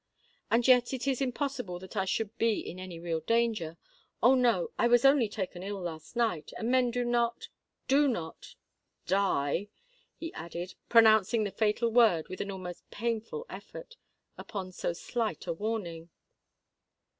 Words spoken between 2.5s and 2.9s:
in